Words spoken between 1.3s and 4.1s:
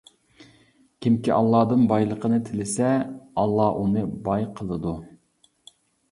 ئاللادىن بايلىقنى تىلىسە، ئاللا ئۇنى